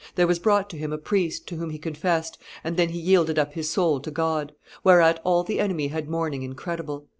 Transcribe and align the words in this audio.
There 0.15 0.25
was 0.25 0.39
brought 0.39 0.67
to 0.71 0.79
him 0.79 0.91
a 0.91 0.97
priest, 0.97 1.45
to 1.49 1.57
whom 1.57 1.69
he 1.69 1.77
confessed, 1.77 2.39
and 2.63 2.75
then 2.75 2.89
he 2.89 2.97
yielded 2.99 3.37
up 3.37 3.53
his 3.53 3.69
soul 3.69 3.99
to 3.99 4.09
God; 4.09 4.51
whereat 4.83 5.19
all 5.23 5.43
the 5.43 5.59
enemy 5.59 5.89
had 5.89 6.09
mourning 6.09 6.41
incredible. 6.41 7.07